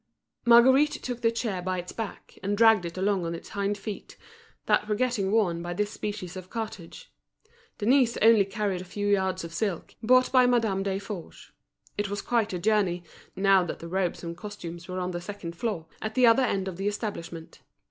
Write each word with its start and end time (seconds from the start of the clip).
Marguerite 0.45 0.89
took 1.03 1.21
the 1.21 1.29
chair 1.31 1.61
by 1.61 1.77
its 1.77 1.91
back, 1.91 2.39
and 2.41 2.57
dragged 2.57 2.85
it 2.85 2.97
along 2.97 3.23
on 3.23 3.35
its 3.35 3.49
hind 3.49 3.77
feet, 3.77 4.17
that 4.65 4.87
were 4.89 4.95
getting 4.95 5.31
worn 5.31 5.61
by 5.61 5.75
this 5.75 5.91
species 5.91 6.35
of 6.35 6.49
cartage. 6.49 7.11
Denise 7.77 8.17
only 8.19 8.43
carried 8.43 8.81
a 8.81 8.83
few 8.83 9.05
yards 9.05 9.43
of 9.43 9.53
silk, 9.53 9.93
bought 10.01 10.31
by 10.31 10.47
Madame 10.47 10.81
Desforges. 10.83 11.51
It 11.99 12.09
was 12.09 12.23
quite 12.23 12.51
a 12.51 12.57
journey, 12.57 13.03
now 13.35 13.63
that 13.63 13.77
the 13.77 13.87
robes 13.87 14.23
and 14.23 14.35
costumes 14.35 14.87
were 14.87 14.97
on 14.99 15.11
the 15.11 15.21
second 15.21 15.55
floor, 15.55 15.85
at 16.01 16.15
the 16.15 16.25
other 16.25 16.41
end 16.45 16.67
of 16.67 16.77
the 16.77 16.87
establishment. 16.87 17.61